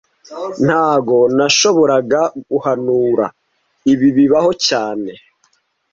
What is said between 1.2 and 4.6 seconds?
nashoboraga guhanura ibi bibaho